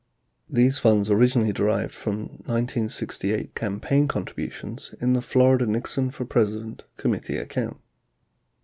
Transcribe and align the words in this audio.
These 0.49 0.79
funds 0.79 1.11
originally 1.11 1.53
derived 1.53 1.91
from 1.93 2.21
1968 2.47 3.53
campaign 3.53 4.07
contributions 4.07 4.95
in 4.99 5.13
the 5.13 5.21
Florida 5.21 5.67
Nixon 5.67 6.09
for 6.09 6.25
President 6.25 6.83
committee 6.97 7.37
account. 7.37 7.77